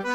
[0.00, 0.06] 宏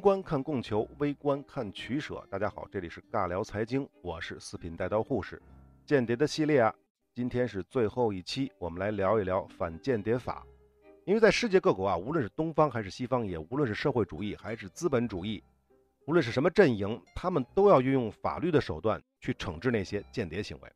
[0.00, 2.24] 观看供求，微观看取舍。
[2.30, 5.42] 大家好，这里是尬聊财经，我是四品带刀护士。
[5.84, 6.72] 间谍的系列啊，
[7.12, 10.46] 今天是最后一期，我们来聊一聊反间谍法。
[11.04, 15.42] 因为在世界各国啊，无论是东方还是西方，也无论是社会主义还是资本主义，
[16.10, 20.68] 无论是什么阵营，他们都要运用法律的手段去惩治那些间谍行为。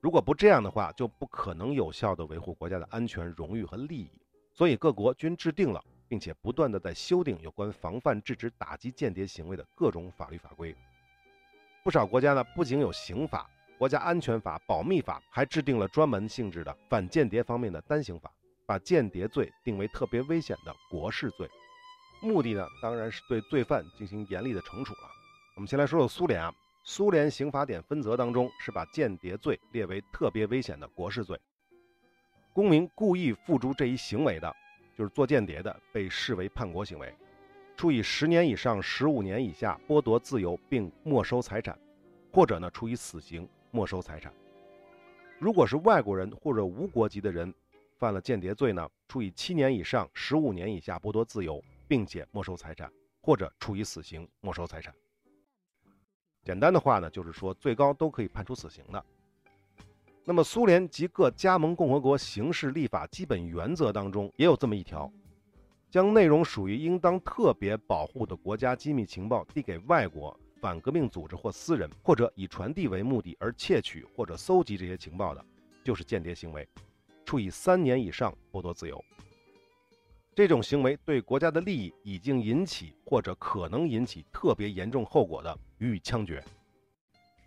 [0.00, 4.08] 如果不这样的话，就不可能有效地维护国家的安全、荣誉和利益。
[4.54, 10.72] 所以各国均制定了，并且不断地在修订有关防范、制止、打击间谍行为的各种法律法规。
[11.82, 18.32] 不少国家呢，不仅有刑法、国家安全法、保密法，还制定了专门性质的反间谍方面的单行法。
[18.64, 21.50] 把间谍罪定为特别危险的国事罪，
[22.20, 25.00] 目的呢，当然是对罪犯进行严厉的惩处了。
[25.54, 26.52] 我们先来说说苏联啊，
[26.84, 31.38] 苏联刑法典分则当中是把间谍罪列为特别危险的国事罪。
[32.52, 34.54] 公民故意付诸这一行为的，
[34.96, 37.14] 就是做间谍的，被视为叛国行为，
[37.76, 41.78] 处以十年以上十五年以下剥夺自由并没收财产，
[42.32, 44.32] 或者呢处以死刑没收财产。
[45.38, 47.54] 如果是外国人或者无国籍的人。
[48.00, 54.94] 犯了间谍罪呢，处以七年以上十五年以下剥夺自由，并且没收财产，或者处以死刑没收财产。
[56.44, 59.04] 简单的话呢，就是说最高都可以判处死刑的。
[60.24, 65.10] 那么苏联及各加盟共和国刑事立法基本原则当中也有这么一条：
[65.90, 75.44] 将内容属于应当特别保护的国家机密情报递给外国反革命组织或私人，或者以传递为目的而窃取或者搜集这些情报的，
[75.82, 76.68] 就是间谍行为。
[77.24, 79.02] 处以三年以上剥夺自由。
[80.38, 86.40] 这种行为对国家的利益已经引起或者可能引起特别严重后果的，予以枪决。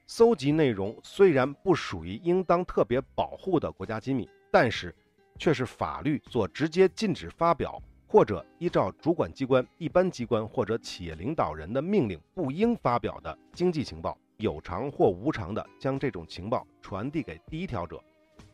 [0.08, 4.94] 搜集内容虽然不属于应当特别保护的国家机密，但是
[5.38, 18.04] 却是法律所直接禁止发表，或者依照主管机关、一般机关或者企业领导人的命令不应发表的经济情报，有偿或无偿的将这种情报传递给第一条者。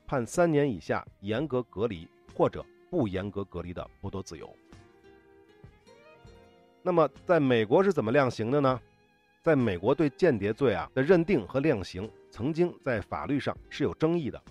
[0.06, 4.50] 判三年以下严格隔离或者不严格隔离的剥夺自由。
[6.82, 8.80] 那么，在美国是怎么量刑的呢？
[9.42, 14.42] 在美国对间谍罪啊的认定和量刑，曾经在法律上是有争议的。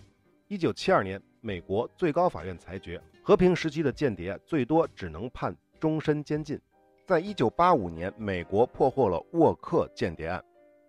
[0.48, 6.58] 一九七二年，美国最高法院裁决，和平时期的间谍最多只能判终身监禁。
[7.04, 10.42] 在一九八五年，美国破获了沃克间谍案，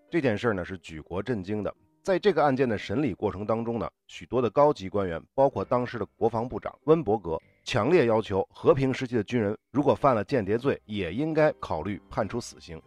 [0.10, 1.74] 这件事呢是举国震惊的。
[2.08, 12.82] 在这个案件的审理过程当中呢，许多的高级官员，包括当时的国防部长温伯格，强烈要求和平时期的军人如果犯了间谍罪，也应该考虑判处死刑。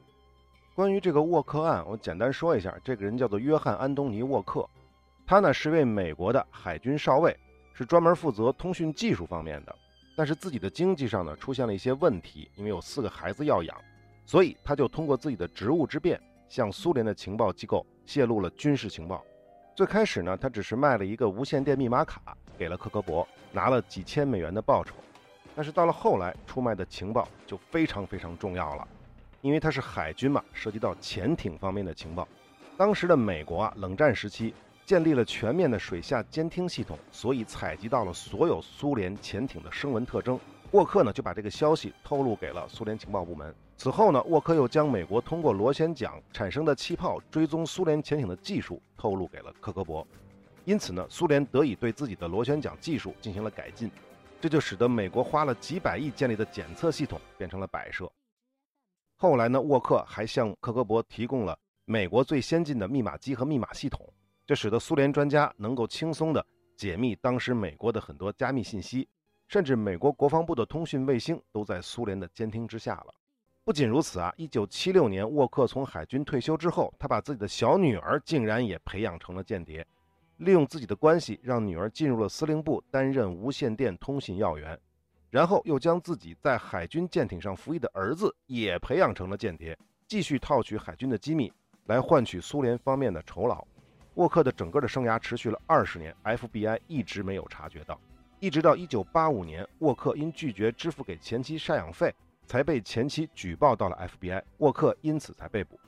[0.74, 4.66] 关于这个沃克案，我简单说一下，这个人叫做约翰·安东尼·沃克，
[5.26, 7.36] 他呢是位美国的海军少尉，
[7.74, 9.76] 是专门负责通讯技术方面的，
[10.16, 13.76] 但是自己的经济上呢出现了一些问题，因为有四个孩子要养，
[14.24, 16.18] 所以他就通过自己的职务之便，
[16.50, 17.86] 向苏联的情报机构。
[18.04, 19.24] 泄露了军事情报。
[19.72, 24.96] 最开始呢，他只是卖了一个无线电密码卡给了克格勃，拿了几千美元的报酬。
[25.54, 28.88] 但是到了后来，出卖的情报就非常非常重要了，
[29.42, 32.26] 因为他是海军嘛，涉及到潜艇方面的情报。
[32.76, 34.52] 当时的美国啊，冷战时期
[34.84, 40.36] 建立了全面的水下监听系统，所以采集到了所有苏联潜艇的声纹特征。
[40.72, 43.52] 沃克呢就把这个消息透露给了苏联情报部门。
[43.76, 50.06] 此后呢，沃克又将美国通过螺旋桨产生的气泡追踪苏联潜艇的技术透露给了克格勃。
[50.64, 53.90] 因此呢，苏联得以对自己的螺旋桨技术进行了改进，
[54.40, 58.08] 这就使得美国花了几百亿建立的检测系统变成了摆设。
[59.16, 64.06] 后来呢，沃克还向克格勃提供了美国最先进的密码机和密码系统，
[64.46, 69.08] 这使得苏联专家能够轻松地解密当时美国的很多加密信息。
[69.50, 73.12] 甚至美国国防部的通讯卫星都在苏联的监听之下了。
[73.64, 79.84] 不仅如此啊，一九七六年，沃克从海军退休之后，他把自己的小女儿竟然也培养成了间谍，
[80.36, 84.78] 利用自己的关系让女儿进入了司令部担任无线电通信要员，
[85.30, 89.76] 然后又将自己在海军舰艇上服役的儿子也培养成了间谍，
[90.06, 91.52] 继续套取海军的机密
[91.86, 93.66] 来换取苏联方面的酬劳。
[94.14, 98.00] 沃克的整个的生涯持续了二十年，FBI 一直没有察觉到。
[98.40, 102.12] 一直到一九八五年，沃克因拒绝支付给前妻赡养费，
[102.46, 105.78] 才被前妻举报到了 FBI，沃克因此才被捕。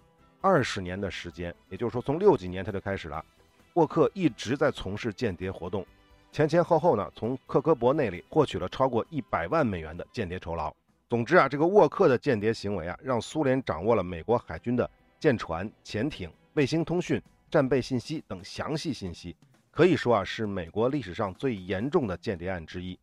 [0.42, 3.24] 二十年的时间，也就是说从六几年他就开始了，
[3.72, 5.86] 沃克一直在从事间谍活动，
[6.30, 10.70] 前前后后呢，从克格勃那里获取了超过一百万美元的间谍酬劳，
[11.08, 14.88] 总之啊，这个沃克的间谍行为啊，让苏联掌握了美国海军的
[15.18, 19.34] 舰船、潜艇、卫星通讯、战备信息等详细信息，
[19.72, 22.98] 可以说啊，是美国历史上最严重的间谍案之一。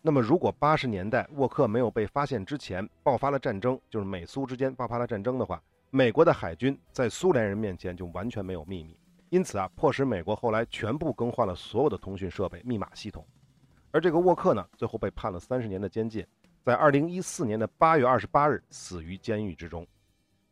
[0.00, 8.96] 那么，如果八十年代沃克没有被发现之前爆发了战争，就是美苏之间爆发了战争的话，美国的海军在苏联人面前就完全没有秘密。
[9.30, 13.26] 因此啊，迫使美国后来全部更换了所有的通讯设备、密码系统。
[13.90, 16.24] 而这个沃克呢，最后被判了三十年的监禁，
[16.62, 19.84] 在二零一四年的八月二十八日死于监狱之中。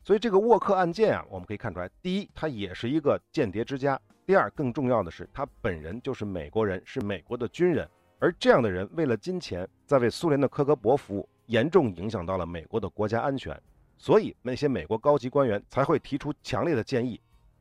[0.02, 7.88] 所以这个沃克案件啊，我们可以看出来，第一，他也是一个间谍之家；第二，更重要的是，他本人就是美国人，是美国的军人。
[8.20, 13.60] 而这样的人为了金钱，在为苏联的克格勃服务，严重影响到了美国的国家安全。
[13.98, 17.20] 所以那些美国高级官员才会提出强烈的建议。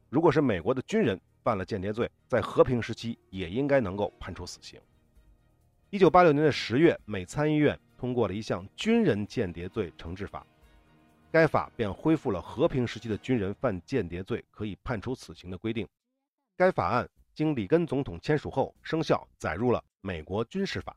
[0.10, 4.80] 如果是美国的军人犯了间谍罪，在和平时期也应该能够判处死刑。
[5.90, 10.46] 一九八六年的十月，美参议院通过了一项军人间谍罪惩治法，
[11.32, 15.88] 该法便恢复了和平时期的军人犯间谍罪可以判处死刑的规定。
[16.62, 20.96] 该法案经里根总统签署后生效，载入了美国军事法。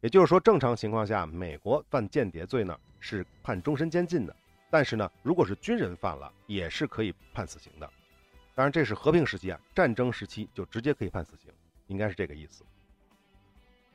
[0.00, 4.36] 也就是说，正常情况下，美国犯间谍罪呢是判终身监禁的。
[4.70, 7.90] 但是呢，如果是军人犯了，也是可以判死刑的。
[8.54, 11.52] 当然，这是和平时期啊，战争时期就直接可以判死刑，
[11.88, 12.62] 应该是这个意思。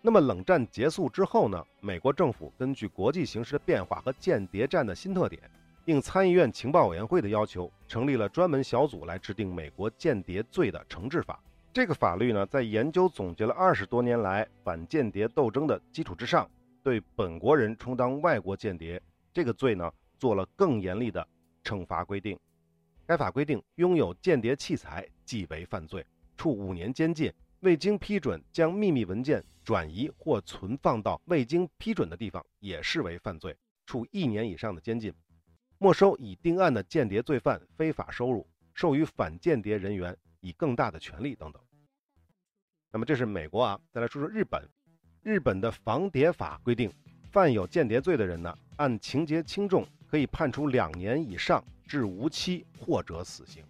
[0.02, 5.42] 那么，冷战结束之后呢，美国政府根据国际形势的变化和间谍战的新特点，
[5.86, 11.42] 应参议院情报委员会的要求，成立了专门小组来制定美国间谍罪的惩治法。
[11.72, 16.50] 这个法律呢，在研究总结了二十多年来反间谍斗争的基础之上，
[16.84, 19.02] 对本国人充当外国间谍
[19.34, 19.92] 这个罪呢。
[20.18, 21.28] 做了更严厉的
[21.62, 22.40] 惩罚规定。
[23.06, 26.04] 该法规定，拥有间谍器材即为犯罪，
[26.38, 27.30] 处五年监禁；
[27.60, 33.56] 未经批准将秘密文件转移或存放到未经批准的地方，也视为犯罪，
[33.86, 35.12] 处一年以上的监禁；
[35.86, 38.44] 没收已定案的间谍罪犯非法收入，
[38.74, 41.62] 授予反间谍人员以更大的权利等等。
[42.92, 44.68] 那么这是美国啊，再来说说日本。
[45.22, 46.92] 日本的防谍法规定，
[47.32, 49.88] 犯有间谍罪的人呢，按情节轻重。
[50.08, 53.64] 可以判处两年以上至无期或者死刑。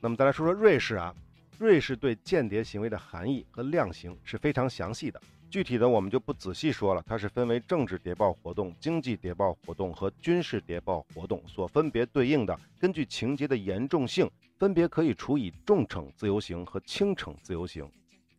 [0.00, 1.14] 那么再来说说瑞士啊，
[1.58, 5.18] 瑞士对间谍行为的含义和量刑是非常详细的，
[5.50, 7.02] 具体的我们就不仔细说了。
[7.04, 17.90] 它是分为政治谍报活动、经济谍报活动和军事谍报活动所分别对应的，根据情节的严重性，分别可以处以重惩自由刑和轻惩自由刑。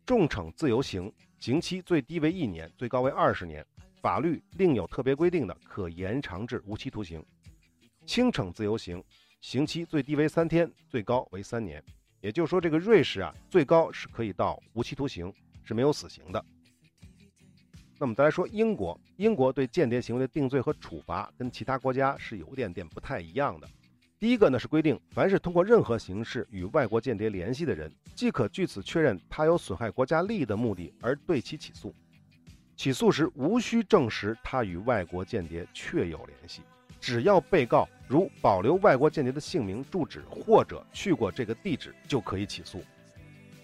[0.06, 3.64] 重惩自由刑刑期最低为一年，最高为二十年。
[4.00, 7.24] 法律另有特别规定的，可延长至无期徒刑。
[8.06, 9.04] 轻惩自由刑，
[9.40, 11.80] 刑期最低为三天，最高为三年。
[12.20, 15.32] 也就是说，这个瑞士啊，最高是可以到无期徒刑，
[15.62, 16.44] 是没有死刑的。
[17.98, 23.68] 那么再来说英国，英国对间谍行为的定罪和处罚跟其他国家是有点点不太一样的。
[24.18, 31.94] 第一个呢是规定，凡是通过任何形式与外国间谍联系的人，即可据此确认他有损害国家利益的目的而对其起诉。
[32.76, 36.62] 起诉时无需证实他与外国间谍确有联系，
[37.00, 42.82] 只要被告如保留外国间谍的姓名、住址或者去过这个地址，就可以起诉。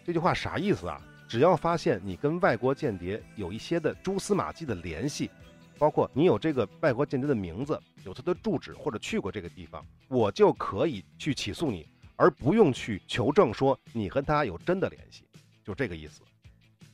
[0.04, 1.00] 这句话啥意思啊？
[1.28, 5.30] 只要发现你跟外国间谍有一些的蛛丝马迹的联系，
[5.78, 15.22] 包括你有这个外国间谍的名字、有他的住址或者去过这个地方，我就可以去起诉你，而不用去求证说你和他有真的联系，
[15.62, 16.22] 就这个意思。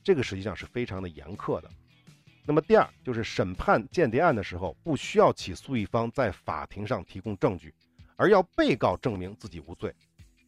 [0.02, 1.70] 这个实际上是非常的严苛的。
[2.44, 7.72] 那么第二就是审判间谍案的时候，不需要起诉一方在法庭上提供证据，
[8.16, 9.94] 而要被告证明自己无罪，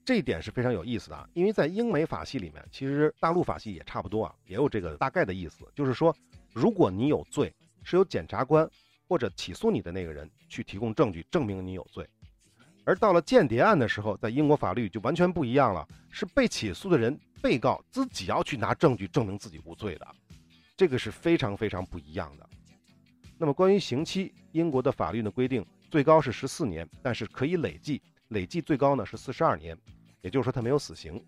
[0.07, 1.29] 这一点是非常有意思的啊。
[1.35, 6.17] 因为在英美法系里面，其实大陆法系也差不多啊，也有这个大概的意思，就是说，
[6.55, 8.69] 如果你有罪，是由检察官
[9.09, 12.09] 或者起诉你的那个人去提供证据证明你有罪，
[12.85, 20.07] 而到了间谍案的时候，在英国法律就完全不一样了，是被起诉的人被告自己要去拿证据证明自己无罪的。
[20.77, 22.49] 这个是非常非常不一样的。
[23.39, 29.77] 那么关于刑期，英国的法律呢规定最高是十四年，但是可以累计，累计最高呢是四十二年，
[30.21, 31.23] 也就是说他没有死刑。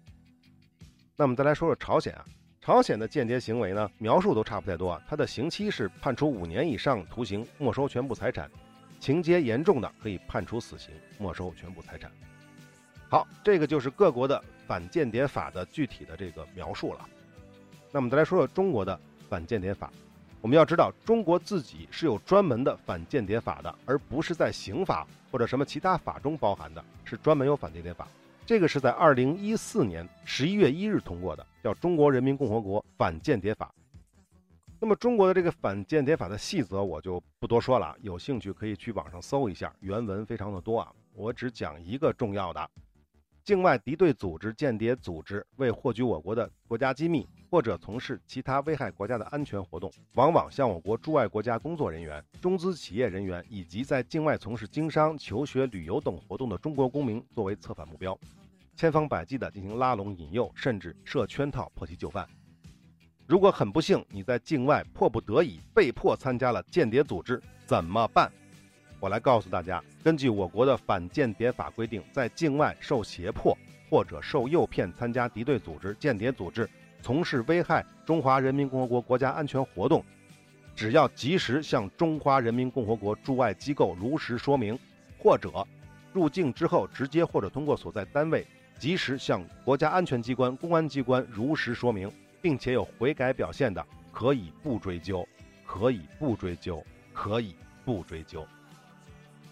[1.16, 2.24] 那我们再来说说朝鲜啊，
[2.60, 8.50] 朝鲜的间谍行为呢描述都差不太多啊，他的刑期是判处五年以上徒刑，没收全部财产，
[9.00, 12.10] 情节严重的可以判处死刑，没收全部财产。
[13.08, 17.08] 好，这个就是各国的反间谍法的具体的这个描述了。
[17.90, 18.98] 那我们再来说说中国的。
[19.28, 19.92] 反间谍法，
[20.40, 28.08] 我们要知道，中国自己是有专门的反间谍法的，而不是在刑法或者什么其他法中包含的，是专门有反间谍法。
[28.48, 33.70] 这个是在二零一四年十一月一日通过的，叫《中国人民共和国反间谍法》。
[34.80, 40.90] 那么中国的这个反间谍法的细则我就不多说了，有兴趣可以去网上搜一下，原文非常的多啊。
[41.12, 42.70] 我只讲一个重要的：
[43.48, 58.18] 境外敌对组织、间谍组织为获取我国的国家机密，或者从事其他危害国家的安全活动，往往向我国驻外国家工作人员、中资企业人员以及在境外从事经商、求学、旅游等活动的中国公民作为策反目标，
[58.76, 62.28] 千方百计地进行拉拢、引诱，甚至设圈套，迫其就范。
[63.26, 68.30] 如果很不幸你在境外迫不得已被迫参加了间谍组织，怎么办？
[69.00, 73.56] 我来告诉大家，根据我国的反间谍法规定，在境外受胁迫
[73.88, 76.68] 或者受诱骗参加敌对组织、间谍组织，
[77.00, 80.04] 从事危害中华人民共和国国家安全活动，
[80.74, 84.78] 只要及时向中华人民共和国驻外机构如实说明，
[85.18, 85.66] 或者
[86.12, 88.46] 入境之后直接或者通过所在单位
[88.78, 92.10] 及时向国家安全机关、公安机关如实说明。
[92.40, 95.26] 并且有悔改表现的，可以不追究，
[95.66, 96.80] 可以不追究，
[97.12, 97.52] 可以
[97.84, 98.46] 不追究。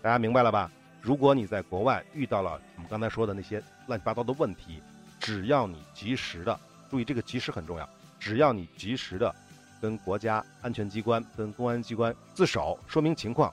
[0.07, 0.71] 大家明白了吧？
[1.03, 4.81] 如果你在国外遇到了我们刚才说的那些乱七八糟的问题，
[5.19, 7.89] 只要你及时的，注意这个及时很重要，
[8.21, 9.35] 只要你及时的
[9.83, 13.53] 跟国家安全机关、跟公安机关自首说明情况，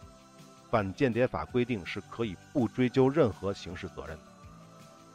[0.69, 4.23] 反间谍法规定是可以不追究任何刑事责任的。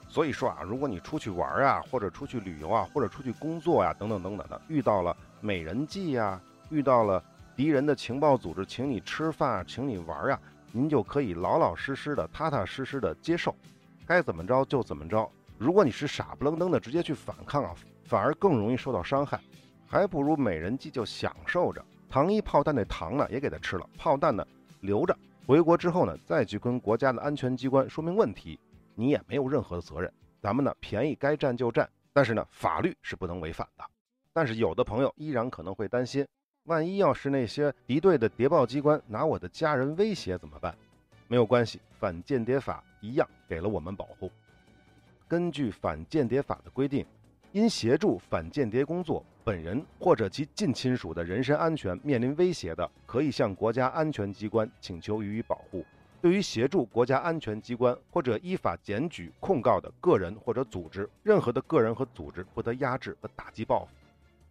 [0.09, 7.23] 所以说啊，如果你出去玩啊，或者出去旅游啊，或者出去工作呀，等等等等的，遇到了美人计呀，遇到了
[7.54, 10.40] 敌人的情报组织请你吃饭，请你玩啊，
[10.73, 13.55] 您就可以老老实实的、踏踏实实的接受，
[14.07, 15.31] 该怎么着就怎么着。
[15.57, 19.41] 如果你是傻不愣登的直接去反抗啊，反而更容易受到伤害，
[19.87, 24.47] 还不如美人计就享受着，糖衣炮弹那糖呢也给他吃了，炮弹呢
[24.81, 28.59] 留着，回国之后呢再去跟国家的安全机关说明问题。
[28.95, 33.85] 你也没有任何的责任，咱们呢便宜该占就占，但是呢法律是不能违反的。
[34.33, 36.27] 但是有的朋友依然可能会担心，
[36.69, 40.77] 万一要是那些敌对的谍报机关拿我的家人威胁怎么办？
[41.27, 44.31] 没有关系，反间谍法一样给了我们保护。
[45.27, 47.07] 根据反间谍法的规定，
[47.53, 55.83] 因协助反间谍工作，本人或者其近亲属的人身安全面临威胁的，可以向国家安全机关请求予以保护。
[56.21, 63.98] 对于协助国家安全机关或者依法检举控告的个人或者组织，任何的个人和组织不得压制和打击报复。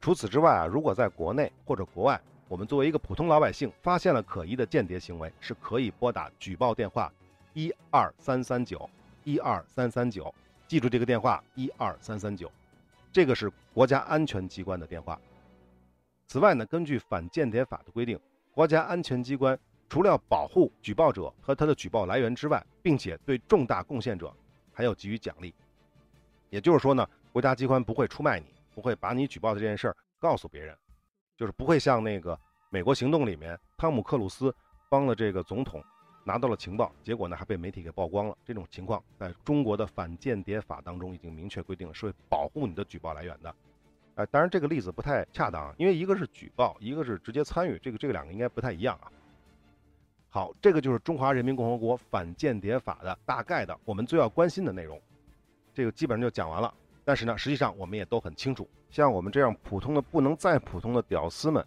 [0.07, 7.11] 除此之外啊，如果在国内或者国外，我们作为一个普通老百姓发现了可疑的间谍行为，是可以拨打举报电话
[7.53, 8.89] 一二三三九
[9.25, 10.33] 一二三三九，
[10.65, 12.49] 记住这个电话一二三三九，
[13.11, 15.19] 这个是国家安全机关的电话。
[16.25, 18.17] 此外呢，根据反间谍法的规定，
[18.53, 19.59] 国家安全机关。
[19.89, 24.33] 除了保护举报者和他的举报来源之外，并且对重大贡献者
[24.71, 25.53] 还要给予奖励。
[26.49, 28.45] 也就是说呢，国家机关不会出卖你，
[28.77, 30.77] 不会把你举报的这件事儿告诉别人，
[31.35, 32.35] 就是不会像那个
[32.69, 34.53] 《美国行动》里面汤姆克鲁斯
[34.87, 35.83] 帮了这个总统
[36.23, 38.37] 拿到了情报，结果呢还被媒体给曝光了。
[38.45, 43.55] 这种情况在中国的反间谍法当中已经明确规定了，是会保护你的举报来源的。
[44.13, 49.11] 哎，当然这个例子不太恰当，因为一个是举报，一个是直接参与，这个这个两个应该不太一样啊。
[50.29, 55.01] 好，这个就是中华人民共和国反间谍法的大概的我们最要关心的内容，
[55.73, 56.71] 这个基本上就讲完了。
[57.07, 61.65] 但是呢，实际上我们也都很清楚，像我们这样普通的不能再普通的屌丝们，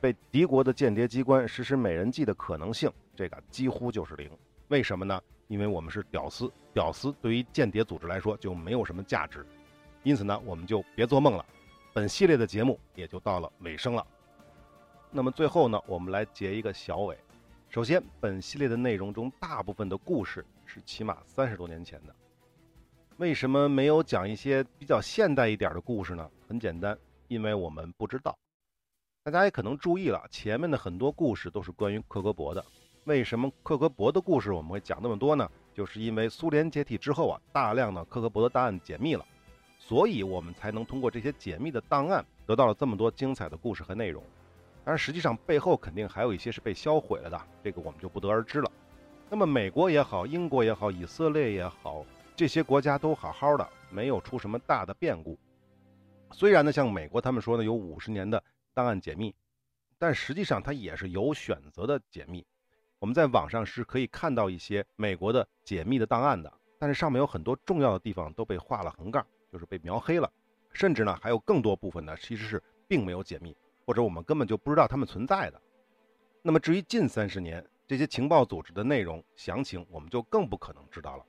[0.00, 4.28] 被敌国的间谍机关实施美人计的可能性，这个几乎就是零。
[4.66, 5.22] 为什么呢？
[5.46, 9.46] 因为我们是屌丝，屌丝对于间谍组织来说就没有什么价值。
[10.02, 11.46] 因此呢，我们就别做梦了。
[11.92, 14.04] 本系列的节目也就到了尾声了。
[15.12, 17.16] 那么最后呢，我们来结一个小尾。
[17.68, 22.12] 首先，本系列的内容中大部分的故事是起码三十多年前的。
[23.18, 26.28] 为什么没有讲一些比较现代一点的故事呢？
[26.48, 28.36] 很简单，因为我们不知道。
[29.22, 32.64] 大家也可能注意了，前面的很多故事都是关于克格勃的。
[33.04, 35.48] 为什么克格勃的故事我们会讲那么多呢？
[35.72, 39.24] 就是因为苏联解体之后啊，大量的克格勃的档案解密了，
[39.78, 44.20] 所以我们才能通过这些解密的档案得到了这么多精彩的故事和内容。
[44.84, 48.68] 当然，实际上背后肯定还有一些是被销毁了的，这个我们就不得而知了。
[49.30, 52.04] 那么美国也好，英国也好，以色列也好，
[52.36, 55.38] 这些国家都好好的，没有出什么大的变故。
[56.32, 59.32] 虽然呢，像美国他们说呢有五十年的档案解密，
[59.98, 62.44] 但实际上它也是有选择的解密。
[62.98, 70.28] 我们在网上是可以看到一些美国的解密的档案的，但是上面有很多重要的地方都被画了横杠，就是被描黑了，
[70.72, 73.56] 甚至呢还有更多部分呢其实是并没有解密。
[73.86, 75.60] 或者我们根本就不知道他们存在的。
[76.42, 81.24] 那么至于近三十年这些情报组织的内容详情，我们就更不可能知道了。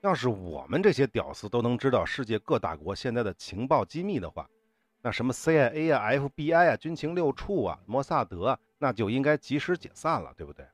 [0.00, 4.48] 要是我们这些屌丝都能知道世界各大国现在的情报机密的话，
[5.02, 10.64] 那什么 CIA 啊、FBI 啊、军情六处啊、摩萨德啊，那就应该及时解散了，对不对？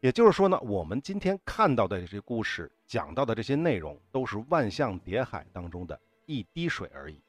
[0.00, 7.20] 也就是说呢，我们今天看到的这些故事，讲到的这些内容，都是万象叠海当中的一滴水而已。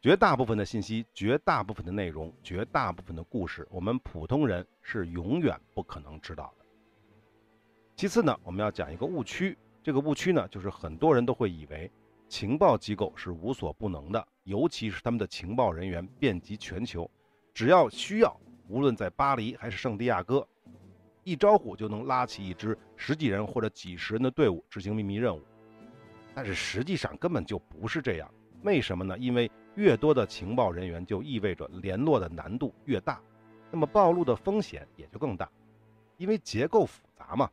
[0.00, 6.63] 绝大部分的信息、绝大部分的内容、绝大部分的故事，我们普通人是永远不可能知道的。
[7.96, 11.88] 其次呢，我们要讲一个误区，这个误区呢，就是很多人都会以为
[12.28, 17.08] 情报机构是无所不能的，尤其是他们的情报人员遍及全球，
[17.52, 18.36] 只要需要，
[18.68, 20.46] 无论在巴黎还是圣地亚哥。
[21.22, 25.40] 一招呼就能拉起一支十几人或者几十人的队伍执行秘密任务，
[26.34, 28.28] 但是实际上根本就不是这样。
[28.62, 29.16] 为什么呢？
[29.16, 33.22] 因为越多的情报人员就意味着联络的难度越大，
[33.70, 35.48] 那么暴露的风险也就更大，
[36.16, 37.48] 因为结构复杂嘛。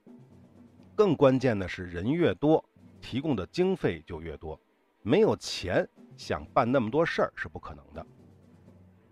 [1.01, 2.63] 更关键的是，人越多，
[3.01, 4.59] 提供的经费就越多，
[5.01, 8.05] 没有钱想办那么多事儿是不可能的。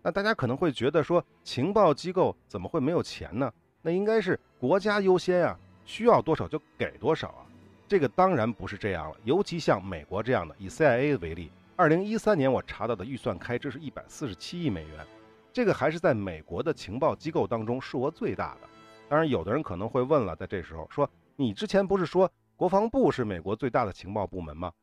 [0.04, 3.52] 那大家可能会觉得说，情报机构怎么会没有钱呢？
[3.82, 7.42] 那应该是国家优先啊，需要多少就给多少啊。
[7.88, 9.18] 这个当然不是这样了。
[9.24, 15.08] 尤其像美国这样的，以 CIA 为例，二零一三年我查到的预算开支是一百四十七亿美元，
[15.52, 18.70] 这个还是在美国的情报机构当中数额最大的。
[19.10, 24.74] 当然，有的人可能会问了，在这时候说，你之前不是说国防部是美国最大的情报部门吗？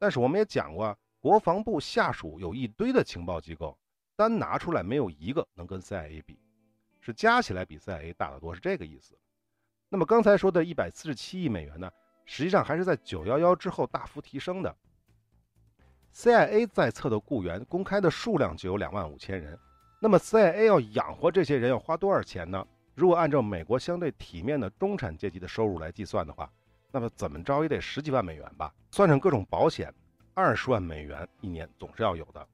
[0.00, 3.78] 但是我们也讲过，国防部下属有一堆的情报机构，
[4.16, 6.40] 单拿出来没有一个能跟 CIA 比。
[6.98, 9.16] 是加起来比 CIA 大得多，是这个意思。
[9.88, 11.88] 那么刚才说的一百四十七亿美元呢，
[12.24, 14.76] 实际上还是在九幺幺之后大幅提升的。
[16.12, 19.56] CIA 在册的雇员公开的数量就有两万五千人，
[20.00, 22.66] 那么 CIA 要养活这些人要花多少钱呢？
[22.94, 26.50] 如果按照美国相对体面的中产阶级的收入来计算的话，
[26.90, 29.92] 那么怎么着也得十几万美元吧，算上各种保险，
[30.34, 32.46] 二十万美元一年总是要有的。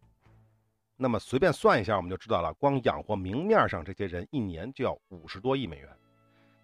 [0.96, 5.88] 那么随便算一下，我们就知道了，光养活明面上这些人，一年就要五十多亿美元。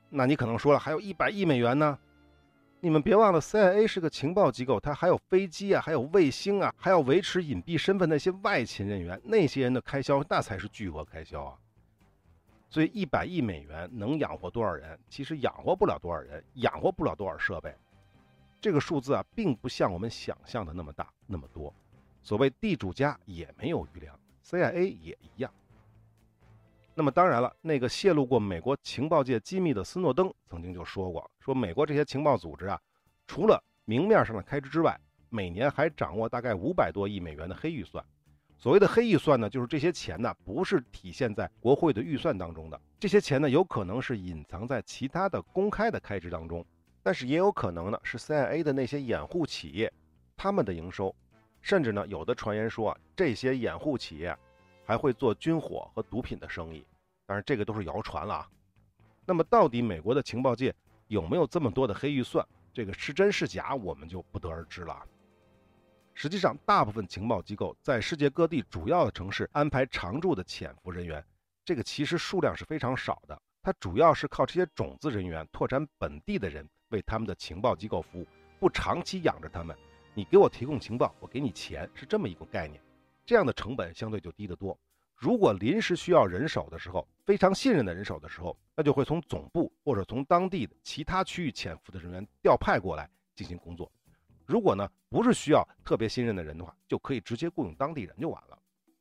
[0.08, 1.98] 那你可能说了，还有一百亿美元呢？
[2.80, 11.58] 你们别忘了，CIA 是个情报机构，它还有飞机啊，还有卫星啊，还要维持隐蔽身份那些外勤人员，那些人的开销那才是巨额开销啊。
[12.74, 14.98] 所以一百亿美元能养活多少人？
[15.08, 17.72] 其实养活不了多少人，养活不了多少设备。
[18.60, 21.72] 这个数字啊，并不像我们想象的那么大那么多。
[22.20, 24.18] 所谓地主家也没有余粮。
[24.44, 25.48] CIA 也一样。
[26.96, 32.80] 那么当然了，那个泄露过美国情报界机密的斯诺登曾经就说过：“说美国这些情报组织啊，
[33.28, 34.98] 除了明面上的开支之外，
[35.30, 38.04] 每年还掌握大概五百多亿美元的黑预算。
[38.64, 46.64] 所谓的黑预算呢，就是这些钱呢不是体现在国会的预算当中的，这些钱呢有可能是隐藏在其他的公开的开支当中，
[47.02, 49.92] 但是也有可能呢是 CIA 的那些掩护企业
[50.34, 51.14] 他们的营收。”
[51.60, 54.34] 甚至呢，有的传言说啊，这些掩护企业
[54.86, 56.86] 还会做军火和毒品的生意，
[57.26, 58.48] 当然这个都是谣传了啊。
[59.26, 60.74] 那么到底美国的情报界
[61.08, 62.42] 有没有这么多的黑预算？
[62.72, 65.04] 这个是真是假，我们就不得而知了。
[66.16, 71.22] 实际上，大部分情报机构在世界各地主要的城市安排常驻的潜伏人员，
[71.64, 73.40] 这个其实数量是非常少的。
[73.60, 78.26] 它主要是靠这些种子人员拓展本地的人为他们的情报机构服务，
[78.60, 79.76] 不长期养着他们。
[80.14, 82.80] 你给我提供情报，我给你钱，是这么一个概念，
[83.26, 84.78] 这样的成本相对就低得多。
[85.16, 93.90] 如果临时需要人手的时候，非常信任的人手的时候，那就会从总部或者从当地的其他区域潜伏的人员调派过来进行工作。
[94.46, 98.58] 如果呢不是需要特别信任的人的话，就可以直接雇佣当地人就完了。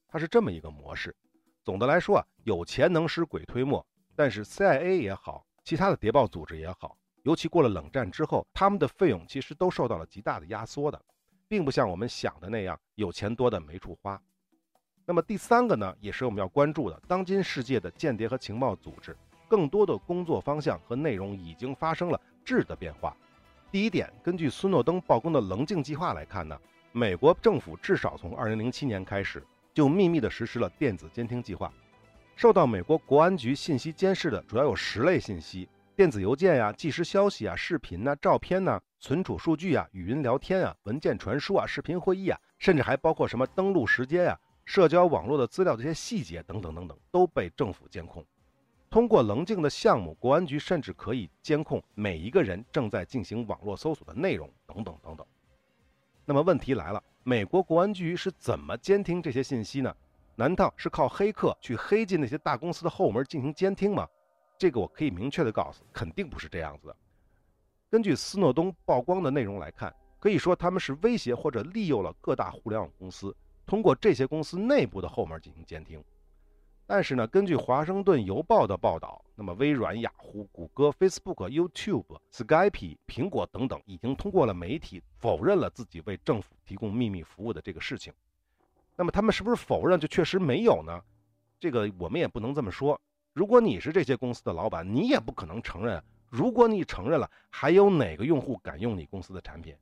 [0.08, 1.16] 它是这么一个模式。
[1.64, 6.98] 总的来说啊，有钱能使鬼推磨，但是 CIA 也好，其他的谍报组织也好。
[7.24, 11.02] 尤其过了冷战之后，他们的费用其实都受到了极大的压缩的，
[11.48, 14.22] 并不像我们想的那样有钱多的没处花。
[15.06, 19.16] 那么第三个呢，也是我们要关注的，当今世界的间谍和情报组织，
[19.48, 23.16] 更多的工作方向和内容已经发生了质的变化。
[23.74, 26.56] 第一点，根据斯诺登曝光的棱镜计划来看呢，
[26.92, 31.74] 美国政府至少从2007年开始就秘密地实施了电子监听计划，
[32.36, 35.68] 受到美国国安局信息监视的主要有十类信息。
[35.96, 48.24] 电子邮件呀、即时消息啊、视频呐、照片呐、存储数据啊、语音聊天啊、文件传输啊、视频会议啊，甚至还包括什么登录时间呀、社交网络的资料这些细节等等等等，都被政府监控。
[48.94, 55.26] 通过棱镜的项目，国安局甚至可以监控每一个人正在进行网络搜索的内容等等等等。
[56.26, 59.92] 那么问题来了，美国国安局是怎么监听这些信息呢？
[60.36, 64.08] 难道是靠黑客去黑进那些大公司的后门进行监听吗？
[64.60, 66.96] 这个我可以明确的告诉，肯定不是这样子的。
[67.90, 76.00] 根据斯诺登曝光的内容来看，可以说他们是威胁或者利诱了各大互联网公司，通过这些公司内部的后门进行监听。
[76.86, 88.12] 但是呢，根据《华盛顿邮报》的报道，那么微软、雅虎、谷歌、Facebook、YouTube、Skype、苹果等等，已经通过了媒体否认了自己为政府提供秘密服务的这个事情。
[88.98, 91.02] 那么他们是不是否认就确实没有呢？
[91.58, 93.00] 这个我们也不能这么说。
[93.32, 96.04] 如果你是这些公司的老板，你也不可能承认。
[96.30, 99.74] 如果你承认了，还有哪个用户敢用你公司的产品？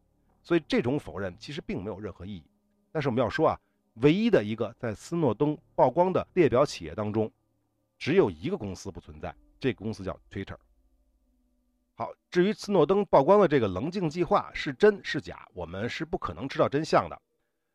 [0.43, 2.43] 所以这种否认其实并没有任何意义。
[2.91, 3.59] 但是我们要说啊。
[3.95, 7.31] 唯一的一个在斯诺登曝光的列表企业当中，
[7.97, 10.55] 只有一个公司不存在，这个公司叫 Twitter。
[11.95, 17.21] 好，至于斯诺登曝光的这个棱镜计划是真是假，我们是不可能知道真相的。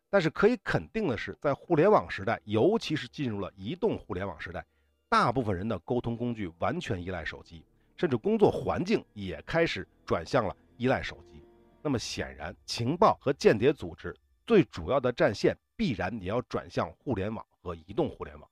[0.09, 4.65] 但是可以肯定的是，在互联网时代，尤其是进入了移动互联网时代，
[5.09, 7.63] 大部分人的沟通工具完全依赖手机，
[7.97, 11.45] 甚至工作环境也开始转向了依赖手机。
[11.83, 15.57] 那么显然，情报和间谍组织最主要的战线。
[15.77, 18.51] 必然也要转向互联网和移动互联网，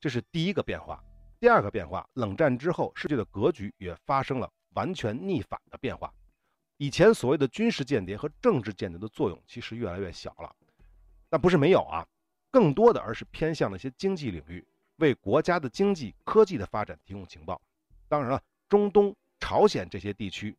[0.00, 1.02] 这是第一个变化。
[1.40, 6.12] 第二个变化，冷战之后世界的格局也发生了完全逆反的变化。
[6.78, 10.52] 以前所谓的军事间谍和政治间谍的作用其实越来越小了，
[11.28, 12.04] 但不是没有啊，
[12.50, 14.66] 更多的而是偏向了一些经济领域，
[14.96, 17.60] 为国家的经济科技的发展提供情报。
[18.08, 20.56] 当然了，中东、朝鲜这些地区，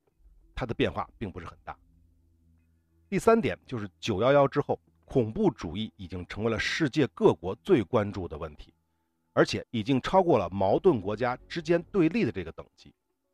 [0.55, 1.77] 它的变化并不是很大。
[3.09, 4.79] 第三点就是九幺幺之后。
[5.09, 8.71] 恐怖主义已经成为了世界各国最关注的问题，
[9.33, 12.93] 而且已经超过了矛盾国家之间对立的这个等级。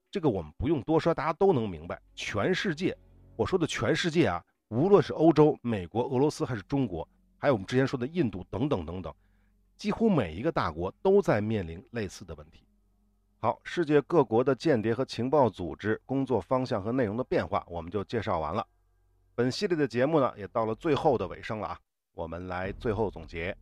[0.09, 2.01] 这个我们不用多说，大家都能明白。
[2.15, 2.97] 全世界，
[3.35, 7.05] 我说的全世界啊，无论是欧洲、美国、俄罗斯还是中国，
[7.37, 9.13] 还有我们之前说的印度等等等等，
[9.75, 12.65] 几乎每一个大国都在面临类似的问题。
[13.41, 18.65] 好，世界各国的间谍和情报组织工作方向和内容的变化，我们就介绍完了。
[19.37, 21.79] 本系列的节目呢，也到了最后的尾声了啊！
[22.13, 23.53] 我们来最后总结，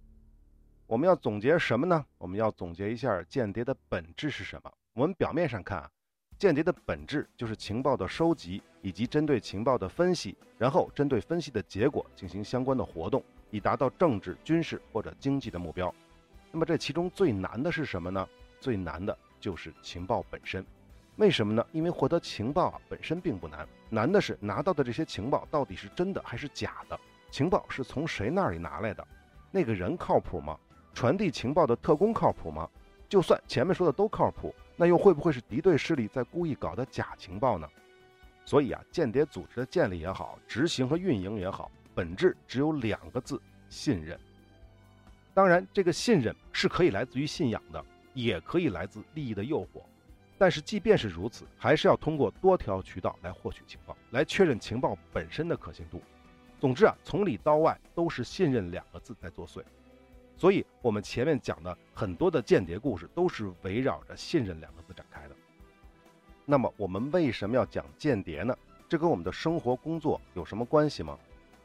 [0.85, 2.05] 我们要总结什么呢？
[2.19, 4.71] 我们要总结一下间谍的本质是什么？
[4.93, 5.89] 我们表面上看啊，
[6.37, 15.91] 间谍的本质就是情报的收集以及针对情报的分析，然后针对分析的结果进行相关的活动，以达到政治、军事或者经济的目标。
[16.51, 18.29] 那么这其中最难的是什么呢？
[18.59, 20.63] 最难的就是情报本身。
[21.17, 21.65] 为什么呢？
[21.71, 26.99] 因为获得情报啊本身并不难，难的是拿到的这些情报到底是真的还是假的？
[27.29, 29.07] 情报是从谁那里拿来的？
[29.51, 30.57] 那个人靠谱吗？
[30.93, 32.67] 传递情报的特工靠谱吗？
[33.07, 37.69] 就算前面说的都靠谱，那又会不会是敌对势力在故意搞的假情报呢？
[38.43, 44.19] 所以啊，间谍组织的建立也好，执行和运营也好，本质只有两个字：信任。
[45.33, 49.83] 当然，这个信任是可以来自于信仰的，也可以来自利益的诱惑。
[50.37, 56.01] 但是即便是如此，还是要通过多条渠道来获取情报，来确认情报本身的可信度。
[56.59, 59.61] 总之啊，从里到外都是信任两个字在作祟。
[60.35, 65.35] 所以，我们前面讲的很多的间谍故事都是围绕着信任两个字展开的。
[66.45, 68.57] 那么，我们为什么要讲间谍呢？
[68.89, 71.17] 这跟我们的生活工作有什么关系吗？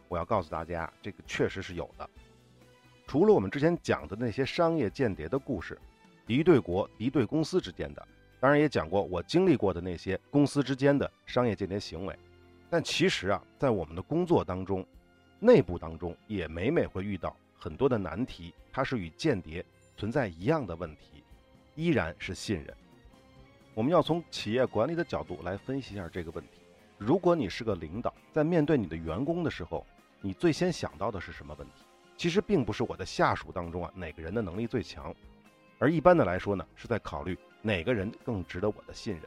[0.07, 2.09] 我要告诉大家，这个确实是有的。
[3.07, 5.78] 除了我们之前讲的那些商业间谍的故事，
[6.26, 8.07] 敌对国、敌对公司之间的。
[8.40, 12.16] 当然也讲过我经历过的那些公司之间的商业间谍行为，
[12.70, 14.87] 但其实啊，在我们的工作当中，
[15.40, 19.64] 内部当中也每每会遇到很多的难题，它是与间谍
[19.96, 21.24] 存在一样的问题，
[21.74, 22.72] 依然是信任。
[23.74, 26.61] 我们要从企业管理的角度来分析一下这个问题。
[26.96, 29.87] 如果你是个领导，在面对你的员工的时候，
[30.20, 31.85] 你最先想到的是什么问题？
[32.16, 35.14] 其实并不是我的下属当中啊哪个人的能力最强，
[35.79, 37.38] 而一般的来说呢，是在考虑。
[37.68, 39.22] 哪个人更值得我的信任？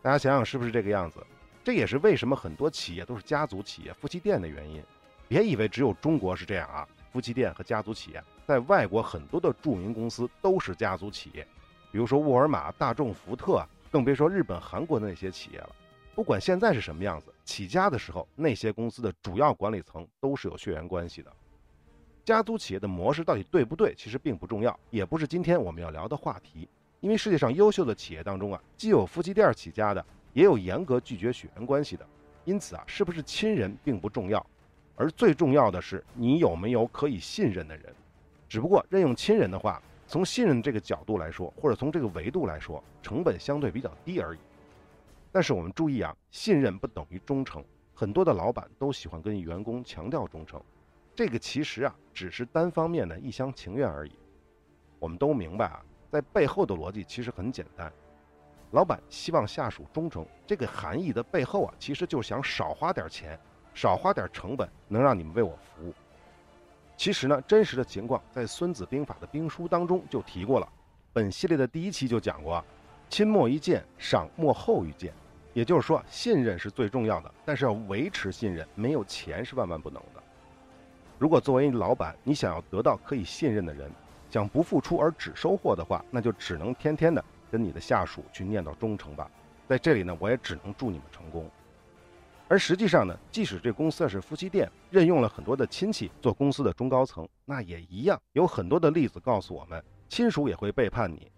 [0.00, 1.18] 大家想想是不是这个样子？
[1.64, 4.80] 这也是为什么很多企业都是家族企业、夫妻店的原因。
[5.26, 6.86] 别以为只有中国是这样啊！
[7.10, 11.46] 夫妻店和家族企业，在外国很多的著名公司都是家族企业，
[11.90, 15.70] 比如说沃尔玛、大众、福特，更别说日本、韩国的那些企业了。
[16.14, 21.32] 不管现在是什么样子，起家的时候那些公司的主要管理层都是有血缘关系的。
[22.24, 23.94] 家族企业的模式到底对不对？
[23.96, 26.68] 其实并不重要，也不是今天我们要聊的话题。
[27.02, 32.06] 因为世界上优秀的企业当中啊，既有夫妻店起家的，也有严格拒绝血缘关系的。
[32.44, 34.44] 因此啊，是不是亲人并不重要，
[34.94, 37.92] 而最重要的是你有没有可以信任的人。
[38.48, 44.38] 只不过任用亲人的话，从信任这个角度来说，或者从这个维度来说，成本相对比较低而已。
[45.32, 47.64] 但是我们注意啊，信任不等于忠诚。
[47.94, 50.62] 很多的老板都喜欢跟员工强调忠诚，
[51.16, 54.12] 这个其实啊，只是单方面的一厢情愿而已。
[55.00, 55.84] 我们都明白啊。
[56.12, 57.90] 在背后的逻辑其实很简单，
[58.72, 63.40] 老板希望下属忠诚，这个含义的背后啊，其实就是想少花点钱，
[63.72, 65.94] 少花点成本，能让你们为我服务。
[66.98, 70.68] 其实呢，真实的情况在《孙子兵法》的兵书当中就提过了。
[71.14, 72.62] 本系列的第一期就讲过，
[73.08, 75.14] 亲莫一见，赏莫后一见。
[75.54, 80.22] 也就是说，信任是最重要的，但是要维持信任，没有钱是万万不能的。
[81.18, 83.90] 如果作为老板，你想要得到可以信任的人，
[84.32, 89.30] 想不付出而只收获的话，那就只能天天的跟你的下属去念叨忠诚吧。
[89.68, 91.50] 在这里呢，我也只能祝你们成功。
[92.48, 101.30] 而实际上呢，即使这公司是夫妻店，任用了很多的亲戚做公司的中高层，那也一样有很多的例子告诉我们，亲属也会背叛你，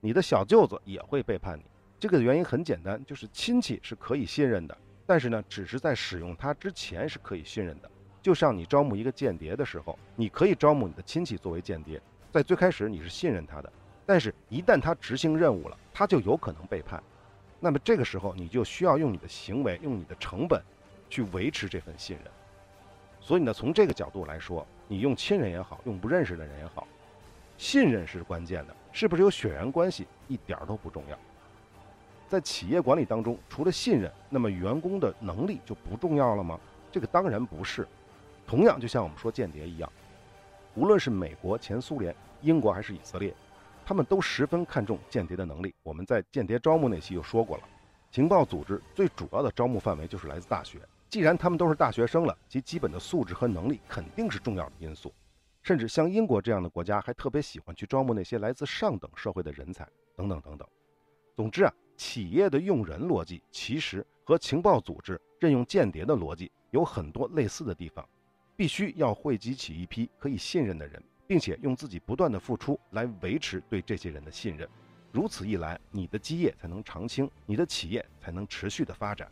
[0.00, 1.64] 你的小舅子也会背叛你。
[1.98, 7.90] 这个原因很简单，就是亲戚是可以信任的，但是呢，只是在使用它之前是可以信任的。
[8.22, 12.00] 就像你招募一个间谍的时候，你可以招募你的亲戚作为间谍，
[12.36, 13.72] 在最开始你是信任他的，
[14.04, 17.02] 但是一旦他执行任务了，他就有可能背叛。
[17.60, 20.62] 那么这个时候你就需要用你的行为，用你的成本，
[21.08, 22.26] 去维持这份信任。
[23.22, 26.86] 所以呢，从这个角度来说，你用亲人也好，用不认识的人也好，
[27.56, 31.18] 信任是关键的，是不是有血缘关系一点都不重要。
[32.28, 36.60] 在企业管理当中，除了信任，那么员工的能力就不重要了吗？
[36.92, 37.88] 这个当然不是。
[38.46, 39.90] 同样，就像我们说间谍一样，
[40.74, 42.14] 无论是美国、前苏联、
[42.46, 43.34] 英国还是以色列，
[43.84, 45.74] 他们都十分看重间谍的能力。
[45.82, 47.64] 我们在间谍招募那期就说过了，
[48.12, 50.80] 情报组织最主要的招募范围就是来自大学。
[51.08, 55.12] 既然他们都是大学生了，其基本的素质和能力肯定是重要的因素。
[55.60, 60.68] 甚至像英国这样的国家，还特别喜欢去招募那些来自上等社会的人才，等等等等。
[61.34, 68.08] 总之啊，企业的用人逻辑其实和情报组织任用间谍的逻辑有很多类似的地方。
[68.54, 74.68] 必须要汇集起一批可以信任的人，并且用自己不断的付出来维持对这些人的信任。
[75.12, 79.28] 如此一来，你的基业才能长青，你的企业才能持续的发展。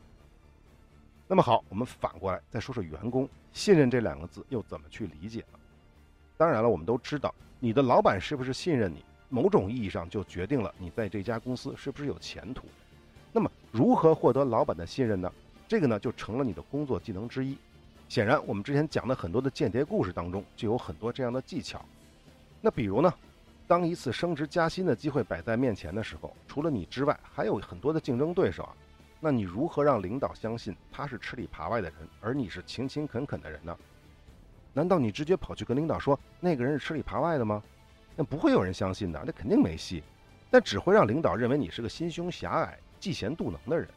[1.26, 5.58] 那么好，我们反过来再说说员工信任这两个字又怎么去理解呢？
[6.36, 12.66] 当然了，我们都知道，你的老板是不是信任你，某种意义上就决定了你在这家公司是不是有前途。
[13.32, 15.32] 那么，如何获得老板的信任呢？
[15.66, 17.56] 这个呢，就成了你的工作技能之一。
[18.14, 21.84] 显然，我们之前讲的很多的间谍故事当中，就有很多这样的技巧。
[22.60, 23.12] 那比如呢，
[23.66, 28.76] 当一次升职加薪的机会摆在面前的时候，除了你之外，还有很多的竞争对手啊。
[29.18, 33.76] 那你如何让领导相信他是吃里扒外的人，而你是勤勤恳恳的人呢？
[34.72, 37.60] 难道你直接跑去跟领导说那个人是吃里扒外的吗？
[38.14, 40.04] 那不会有人相信的，那肯定没戏。
[40.52, 43.88] 那只会让领导认为你是个心胸狭隘、嫉贤妒能的人。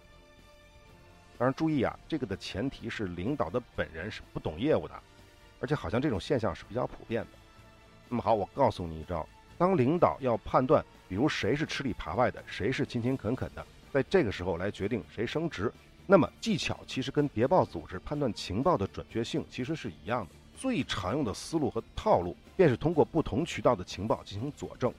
[1.37, 4.95] 当然，注意啊，这个的前提是领导的本人是不懂业务的，
[5.59, 7.29] 而且好像这种现象是比较普遍的。
[8.09, 15.71] 那么好，我告诉你一招：当领导要判断，比如谁是吃里扒外的，谁是勤勤恳恳的，在这个时候来决定谁升职，
[16.07, 20.31] 那么技巧其实跟谍报组织判断情报的准确性其实是一样的。
[20.57, 24.91] 最常用的思路和套路，便是通过不同渠道的情报进行佐证。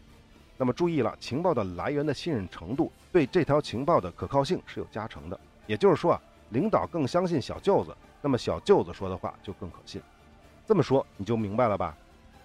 [0.56, 5.40] 那么注意了，情报的来源的信任程度，对这条情报的可靠性是有加成的。
[5.66, 6.22] 也就是说啊。
[6.50, 10.00] 领导更相信小舅子，那么小舅子说的话就更可信。
[10.66, 11.96] 这么说你就明白了吧？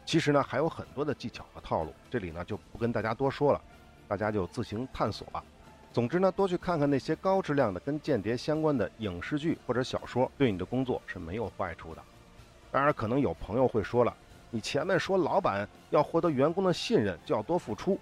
[0.06, 3.62] 其实呢还有很多的技巧和套路，这里呢就不跟大家多说了，
[4.08, 5.44] 大家就自行探索吧。
[5.92, 12.02] 总之呢，多去看看那些高质量的跟间谍相关的影视剧或者小说，对你的工作是没有坏处的。
[12.72, 14.12] 当然，可能有朋友会说了，
[14.50, 18.00] 你前面说老板要获得员工的信任就要多付出，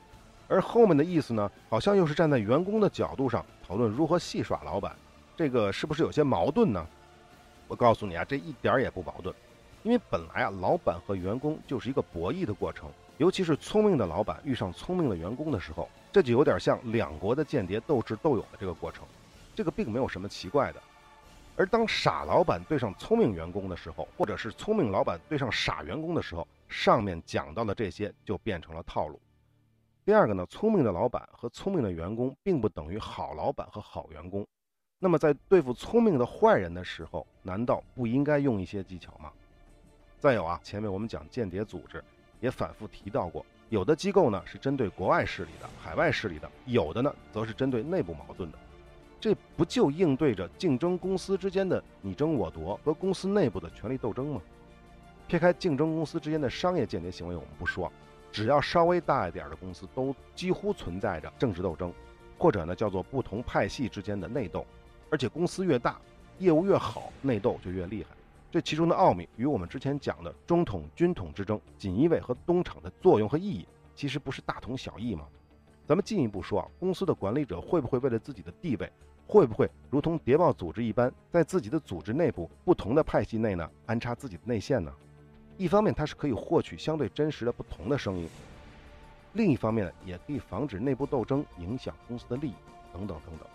[0.47, 4.95] 而后面的意思呢，好像又是站在员工的角度上讨论如何戏耍老板。
[5.35, 6.85] 这个是不是有些矛盾呢？
[7.67, 9.33] 我告诉你啊，这一点也不矛盾，
[9.83, 19.05] 因为本来啊，老板和员工就是一个博弈的过程，尤其是聪明的老板遇上聪明的员工的时候，这就有点像两国的间谍斗智斗勇的这个过程，
[19.55, 20.81] 这个并没有什么奇怪的。
[21.55, 29.19] 而当傻老板对上聪明员工的时候，或者是聪明老板对上傻员工的时候，上面讲到的这些就变成了套路。
[30.03, 34.45] 第二个呢，聪明的老板和聪明的员工并不等于好老板和好员工。
[35.03, 39.31] 那么在对付聪明的坏人的时候，难道不应该用一些技巧吗？
[40.19, 42.03] 再有啊，前面我们讲间谍组织，
[42.39, 48.59] 也反复提到过，有的机构呢是针对国外势力的、海外势力的，有的呢则是针对内部矛盾的。
[49.19, 54.41] 这不就应对着竞争公司之间的你争我夺和公司内部的权力斗争吗？
[55.27, 57.91] 撇开竞争公司之间的商业间谍行为我们不说，
[58.31, 61.91] 只要稍微大一点的公司，都几乎存在着政治斗争，
[62.37, 64.63] 或者呢叫做不同派系之间的内斗。
[65.11, 65.99] 而且公司越大，
[66.39, 68.15] 业务越好，内斗就越厉害。
[68.49, 75.27] 这其中的奥秘与我们之前讲的中统军统之争、锦衣卫和东厂的作用和意义，其实不是大同小异吗？
[75.85, 78.89] 咱们进一步说啊，公司的管理者会不会为了自己的地位，
[79.27, 84.93] 会不会如同谍报组织一般，在自己的组织内部不同的派系内呢安插自己的内线呢？
[85.57, 88.29] 一方面它是可以获取相对真实的不同的声音，
[89.33, 92.55] 另一方面也可以防止内部斗争影响公司的利益
[92.93, 93.47] 等等等等。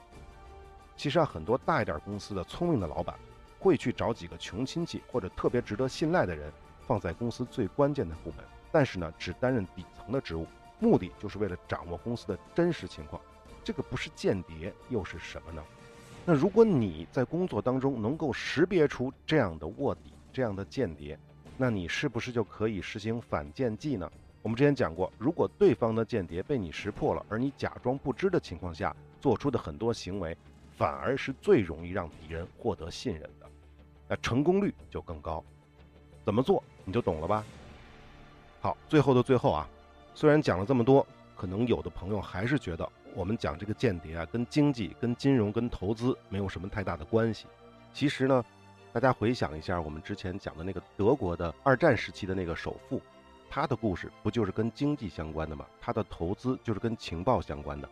[0.97, 3.15] 其实啊，很多大一点公司的聪明的老板
[3.59, 6.51] 会去找几个穷亲戚或者特别值得信赖的人
[6.87, 10.47] 放在公司最关键的部门，但是呢，只担任底层的职务，
[10.79, 13.21] 目的就是为了掌握公司的真实情况。
[13.63, 15.63] 这个不是间谍又是什么呢？
[16.25, 21.19] 那如果你在工作当中能够识别出这样的卧底、这样的间谍，
[21.57, 24.11] 那你是不是就可以实行反间计呢？
[24.43, 30.37] 我们之前讲过，如果对方的间谍被你识破了，而你假装不知的情况下做出的很多行为。
[30.77, 33.47] 反而是最容易让敌人获得信任的，
[34.07, 35.43] 那成功率就更高。
[36.25, 37.45] 怎么做你就懂了吧？
[38.61, 39.69] 好，最后的最后啊，
[40.15, 47.47] 虽然讲了这么多，可能有的朋友还是觉得我们讲这个间谍啊，跟经济、跟金融、跟投资没有什么太大的关系。
[47.93, 48.45] 其实呢，
[48.93, 53.01] 大家回想一下我们之前讲的那个德国的二战时期的那个首富，
[53.49, 55.65] 他的故事不就是跟经济相关的吗？
[55.81, 57.89] 他的投资就是跟情报相关的。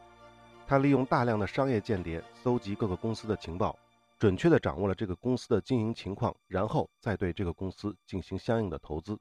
[0.66, 3.78] 他利用大量的商业间谍搜集各个公司的情报，
[4.18, 9.18] 准确地掌握了这个公司的经营情况，然后再对这个公司进行相应的投资。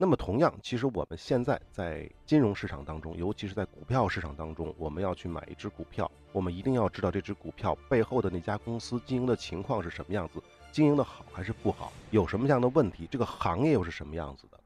[0.00, 14.60] 那么，同样，其实我们现在在金融市场当中，尤其是在股票市场当中，我们要去买一只股票，我们一定要知道这只股票背后的那家公司经营的情况是什么样子，经营的好还是不好，有什么样的问题，这个行业又是什么样子的。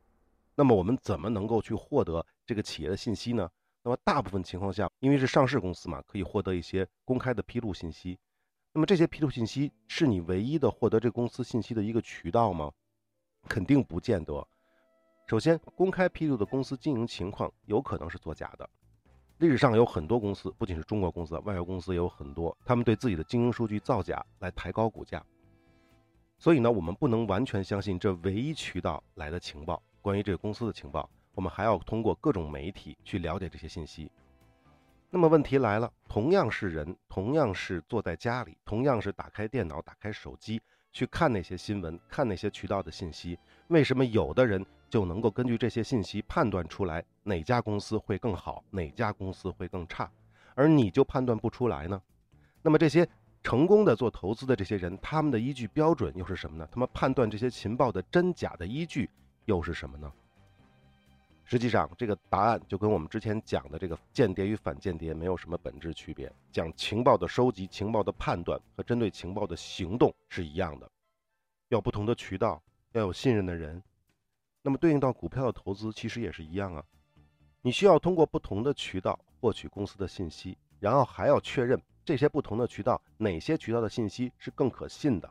[0.55, 3.49] 那么，我们怎么能够去获得这个企业的信息呢？
[3.85, 8.19] 那么大部分情况下，因为是上市公司嘛，可以获得一些公开的披露信息。
[8.73, 12.71] 那么这些披露信息是你唯一的获得这公司信息的一个渠道吗？
[13.49, 14.47] 肯定不见得。
[15.27, 18.69] 首先，公开披露的公司经营情况有可能是作假的。
[19.39, 25.25] 历史上有很多公司，不仅是中国公司，外国公司也有很多，他们对自己的经营数据造假来抬高股价。
[26.39, 31.11] 所以呢，我们不能完全相信这唯一渠道来的情报，关于这个公司的情报。
[31.35, 34.11] 我们还要通过各种媒体去了解这些信息。
[35.11, 50.11] 那么问题来了，同样是人，同样是坐在家里，同样是打开电脑、打开手机去看那些新闻、看那些渠道的信息，为什么有的人就能够根据这些信息判断出来哪家公司会更好，哪家公司会更差，
[50.55, 52.01] 而你就判断不出来呢？
[52.63, 53.07] 那么这些
[53.43, 56.67] 成功的做投资的这些人，他们的依据标准又是什么呢？
[56.73, 59.11] 他们判断这些情报的真假的依据
[59.45, 60.11] 又是什么呢？
[61.53, 66.33] 实际上，这个答案就跟我们之前讲的这个间谍与反间谍没有什么本质区别。
[66.51, 70.91] 讲情报的收集、情报的判断和针对情报的行动是一样的，
[71.69, 72.63] 要不同的渠道，
[72.93, 73.83] 要有信任的人。
[74.63, 76.83] 那么对应到股票的投资，其实也是一样啊。
[77.61, 85.31] 你需要通过不同的渠道获取公司的信息，然后还要确认这些不同的渠道哪些渠道的信息是更可信的。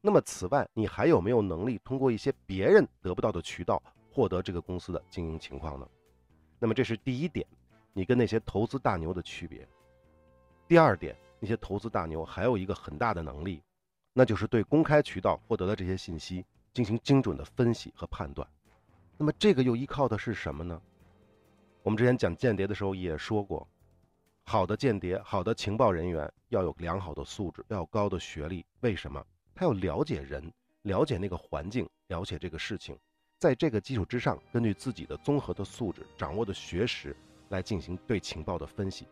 [0.00, 3.80] 那么此外，你还有没有能力通过一些别人得不到的渠道？
[4.16, 5.86] 获得这个公司的经营情况呢？
[6.58, 7.46] 那么这是第一点，
[7.92, 9.68] 你跟那些投资大牛的区别。
[10.66, 13.62] 第二点，那些投资大牛还有一个很大的能力，
[14.14, 18.48] 那就是对公开渠道获得的这些信息进行精准的分析和判断。
[19.18, 20.80] 那么这个又依靠的是什么呢？
[21.82, 23.68] 我们之前讲间谍的时候也说过，
[24.44, 28.64] 好的间谍、好的情报人员要有良好的素质，要有高的学历。
[28.80, 29.22] 为什么？
[29.54, 30.50] 他要了解人，
[30.84, 32.98] 了解那个环境，了解这个事情。
[33.38, 37.14] 在这个基础之上，根据自己的综合的素质、掌握的学识
[37.50, 39.06] 来进行对情报的分析，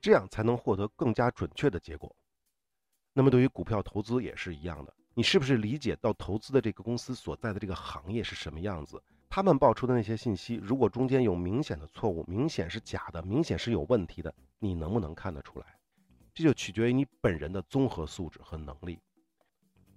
[0.00, 2.14] 这样才能获得更加准确的结果。
[3.12, 9.00] 那么对于股票投资也是一样的，你是不是理解到投资的这个公司所在的这个行业是什么样子？
[9.28, 15.78] 他们报出的那些信息，如果中间有明显的错误、明显是假的、明显是有问题的，你能不能看得出来？
[16.34, 18.98] 这就取决于你本人的综合素质和能力。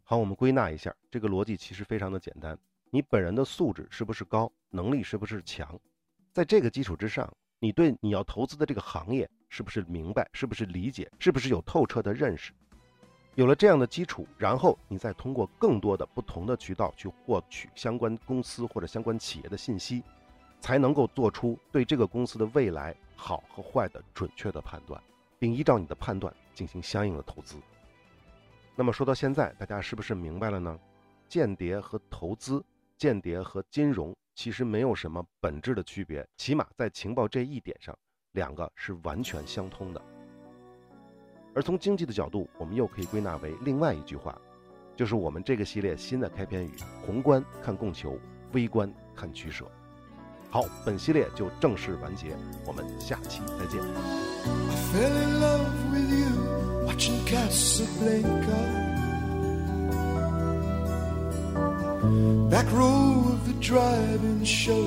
[0.04, 2.58] 好，我们归纳一下，这个逻辑其实非常的简单。
[2.96, 5.78] 你本人的素质是不是高，能力是不是强？
[6.32, 7.30] 在这个基础之上，
[7.60, 12.54] 你对你要投资的这个行业是不是明白，是不是理解，是不是有透彻的认识？
[13.34, 20.02] 有了这样的基础，然后你再通过更多的不同的渠道去获取相关公司或者相关企业的信息，
[20.62, 25.04] 才能够做出对这个公司的未来好和坏的准确的判断，
[25.38, 27.58] 并依照你的判断进行相应的投资。
[28.74, 30.80] 那么说到现在，大家是不是明白了呢？
[31.28, 32.64] 间谍和投资。
[32.98, 37.98] 间谍和金融其实没有什么本质的区别，起码在情报这一点上，
[38.32, 40.02] 两个是完全相通的。
[41.54, 44.38] 而从经济的角度，我们又可以归纳为另外一句话，
[44.96, 46.72] 就是我们这个系列新的开篇语：
[47.06, 48.20] 宏观看供求，
[48.52, 49.66] 微观看取舍。
[50.50, 52.36] 好，本系列就正式完结，
[52.66, 53.82] 我们下期再见。
[62.50, 64.86] back row of the drive-in show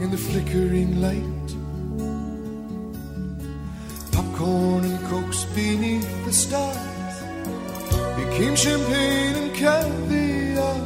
[0.00, 1.48] in the flickering light.
[4.12, 7.16] Popcorn and cokes beneath the stars
[8.16, 10.78] became champagne and caviar.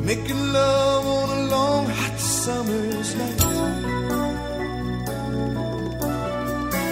[0.00, 3.42] Making love on a long hot summer's night.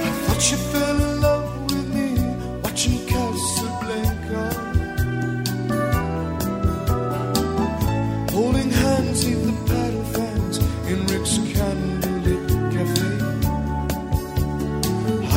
[0.09, 1.18] I thought you fell in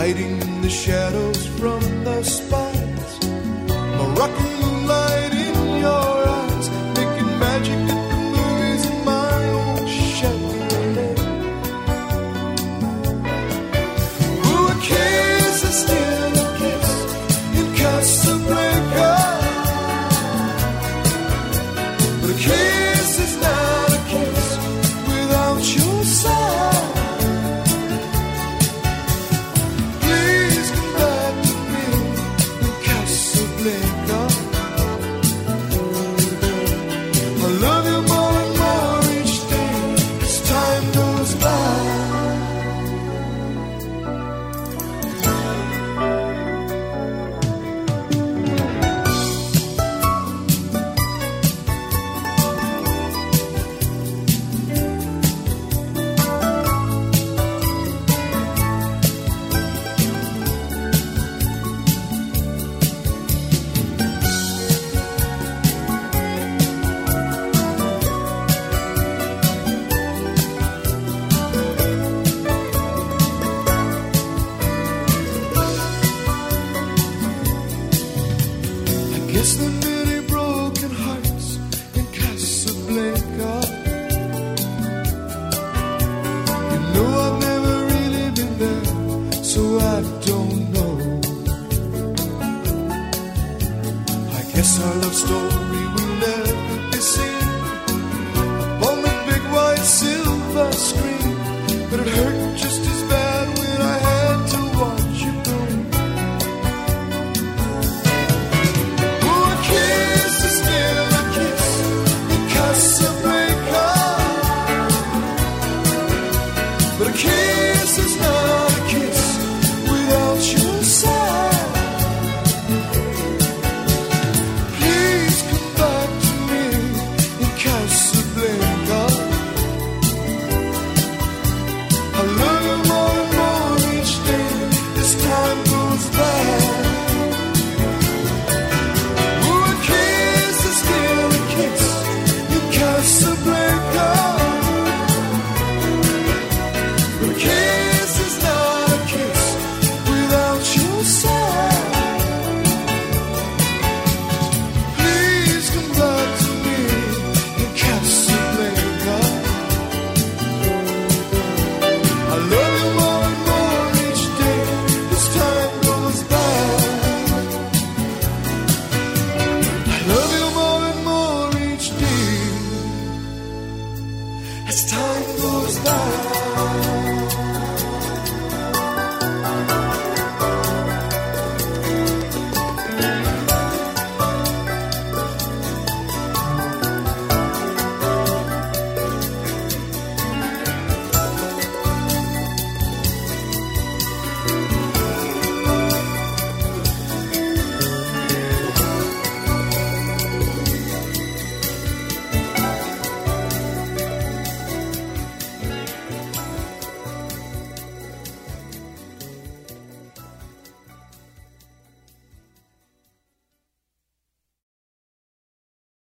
[0.01, 2.70] hiding the shadows from the spot.